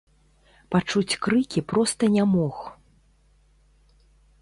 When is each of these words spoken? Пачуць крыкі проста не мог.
Пачуць 0.75 1.17
крыкі 1.27 1.63
проста 1.73 2.11
не 2.17 2.23
мог. 2.35 2.55